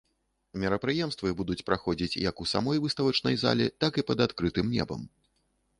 Мерапрыемствы 0.61 1.33
будуць 1.41 1.59
праходзіць, 1.67 2.19
як 2.29 2.41
у 2.45 2.49
самой 2.55 2.77
выставачнай 2.87 3.35
зале, 3.47 3.69
так 3.85 3.93
і 4.03 4.07
пад 4.11 4.19
адкрытым 4.29 4.67
небам. 4.79 5.01